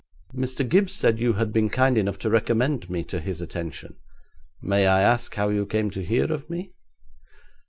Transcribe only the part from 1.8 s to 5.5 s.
enough to recommend me to his attention. May I ask how